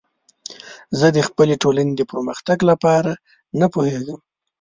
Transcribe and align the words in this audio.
زه 0.99 1.07
د 1.15 1.19
خپلې 1.27 1.55
ټولنې 1.63 1.93
د 1.97 2.01
پرمختګ 2.11 2.57
لپاره 2.69 3.11
نه 3.59 3.67
پوهیږم. 3.73 4.19